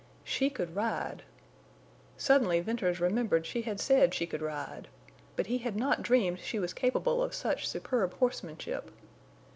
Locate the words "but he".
5.35-5.59